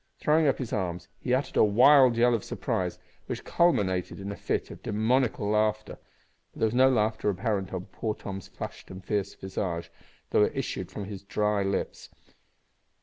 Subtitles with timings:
[0.19, 4.35] Throwing up his arms, he uttered a wild yell of surprise, which culminated in a
[4.35, 5.95] fit of demoniacal laughter.
[6.51, 9.91] But there was no laughter apparent on poor Tom's flushed and fierce visage,
[10.31, 12.09] though it issued from his dry lips.